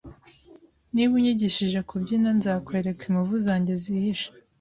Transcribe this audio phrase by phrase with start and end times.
[0.93, 4.27] Niba unyigishije kubyina, nzakwereka inkovu zanjye zihishe.